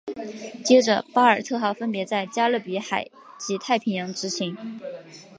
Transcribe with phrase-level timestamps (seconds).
[0.65, 3.07] 接着巴比特号分别在加勒比海
[3.37, 4.57] 及太平洋执勤。